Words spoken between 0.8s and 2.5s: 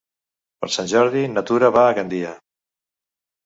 Jordi na Tura va a Gandia.